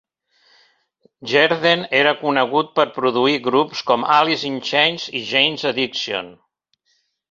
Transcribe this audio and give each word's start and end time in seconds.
Jerden 1.33 1.83
era 1.99 2.15
conegut 2.23 2.73
per 2.81 2.87
produir 2.97 3.37
grups 3.51 3.87
com 3.93 4.09
Alice 4.19 4.51
in 4.53 4.61
Chains 4.73 5.09
i 5.23 5.27
Jane's 5.33 5.71
Addiction. 5.75 6.39